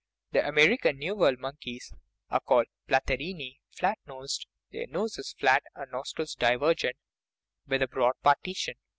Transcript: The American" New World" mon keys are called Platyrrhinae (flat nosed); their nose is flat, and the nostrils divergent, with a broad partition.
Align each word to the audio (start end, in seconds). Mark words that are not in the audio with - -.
The 0.31 0.43
American" 0.47 0.97
New 0.97 1.13
World" 1.15 1.37
mon 1.41 1.57
keys 1.61 1.93
are 2.31 2.39
called 2.39 2.65
Platyrrhinae 2.89 3.57
(flat 3.77 3.99
nosed); 4.07 4.47
their 4.71 4.87
nose 4.87 5.19
is 5.19 5.35
flat, 5.39 5.61
and 5.75 5.91
the 5.91 5.95
nostrils 5.95 6.33
divergent, 6.33 6.95
with 7.67 7.83
a 7.83 7.87
broad 7.87 8.15
partition. 8.23 8.73